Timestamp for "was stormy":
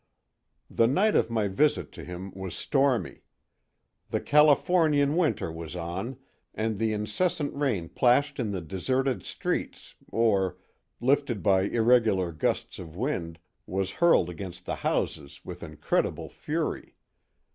2.31-3.21